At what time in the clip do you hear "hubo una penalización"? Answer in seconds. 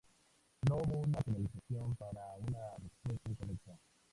0.77-1.95